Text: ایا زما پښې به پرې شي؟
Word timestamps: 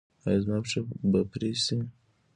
ایا 0.25 0.39
زما 0.43 0.57
پښې 0.63 0.79
به 1.11 1.19
پرې 1.31 1.49
شي؟ 1.65 1.77